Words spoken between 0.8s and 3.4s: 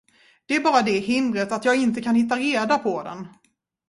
det hindret att jag inte kan hitta reda på den.